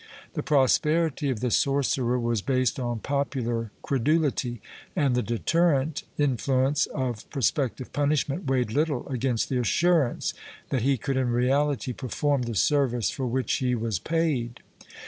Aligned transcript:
The 0.33 0.41
prosperity 0.41 1.29
of 1.29 1.41
the 1.41 1.51
sorcerer 1.51 2.19
was 2.19 2.41
based 2.41 2.79
on 2.79 3.01
popular 3.01 3.69
credulity, 3.83 4.59
and 4.95 5.13
the 5.13 5.21
deterrent 5.21 6.01
influence 6.17 6.87
of 6.87 7.29
pros 7.29 7.51
pective 7.51 7.91
punishment 7.93 8.45
weighed 8.47 8.71
little 8.71 9.07
against 9.09 9.49
the 9.49 9.59
assurance 9.59 10.33
that 10.69 10.81
he 10.81 10.97
could 10.97 11.17
in 11.17 11.29
reality 11.29 11.93
perform 11.93 12.41
the 12.41 12.55
service 12.55 13.11
for 13.11 13.27
which 13.27 13.57
he 13.57 13.75
was 13.75 13.99
paid. 13.99 14.61